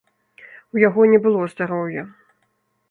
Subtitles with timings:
[0.75, 2.03] У яго не было здароўя.